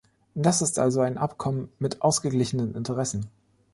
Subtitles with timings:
[0.33, 3.27] Das ist also ein Abkommen mit ausgeglichenen Interessen.